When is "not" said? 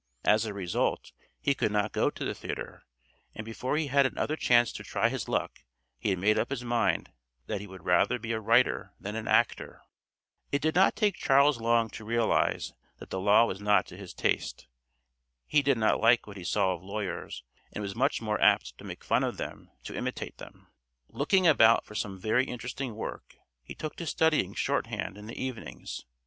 1.71-1.91, 10.73-10.95, 13.61-13.85, 15.77-16.01